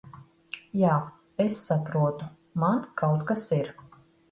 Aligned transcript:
Jā, 0.83 0.93
es 1.45 1.59
saprotu. 1.67 2.31
Man 2.65 2.83
kaut 3.05 3.25
kas 3.31 3.47
ir... 3.63 3.73